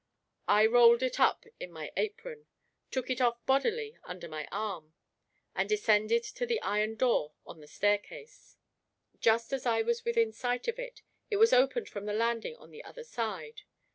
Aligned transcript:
I 0.47 0.65
rolled 0.65 1.03
it 1.03 1.19
up 1.19 1.45
in 1.59 1.71
my 1.71 1.91
apron, 1.95 2.47
took 2.89 3.11
it 3.11 3.21
off 3.21 3.45
bodily 3.45 3.99
under 4.03 4.27
my 4.27 4.47
arm, 4.51 4.95
and 5.53 5.69
descended 5.69 6.23
to 6.23 6.47
the 6.47 6.59
iron 6.63 6.95
door 6.95 7.33
on 7.45 7.59
the 7.59 7.67
staircase. 7.67 8.57
Just 9.19 9.53
as 9.53 9.67
I 9.67 9.83
was 9.83 10.03
within 10.03 10.31
sight 10.33 10.67
of 10.67 10.79
it, 10.79 11.03
it 11.29 11.37
was 11.37 11.53
opened 11.53 11.87
from 11.87 12.05
the 12.07 12.13
landing 12.13 12.55
on 12.55 12.71
the 12.71 12.83
other 12.83 13.03
side. 13.03 13.61